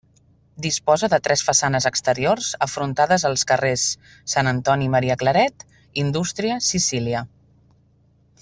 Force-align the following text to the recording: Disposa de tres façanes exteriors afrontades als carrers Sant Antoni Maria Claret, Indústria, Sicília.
Disposa 0.65 1.09
de 1.13 1.19
tres 1.27 1.43
façanes 1.49 1.87
exteriors 1.89 2.47
afrontades 2.67 3.27
als 3.31 3.45
carrers 3.53 3.85
Sant 4.35 4.51
Antoni 4.55 4.89
Maria 4.97 5.19
Claret, 5.25 5.67
Indústria, 6.05 6.61
Sicília. 6.73 7.23